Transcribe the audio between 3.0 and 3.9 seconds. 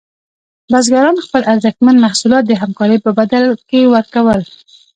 په بدل کې